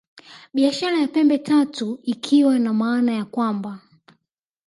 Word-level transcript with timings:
Biashara 0.53 0.97
ya 0.97 1.07
Pembe 1.07 1.37
Tatu 1.37 1.99
ikiwa 2.03 2.59
na 2.59 2.73
maana 2.73 3.11
ya 3.11 3.25
kwamba 3.25 3.79